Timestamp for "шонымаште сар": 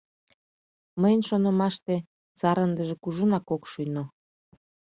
1.29-2.57